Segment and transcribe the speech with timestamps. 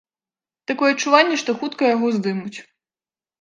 [0.71, 2.57] Такое адчуванне, што хутка яго здымуць.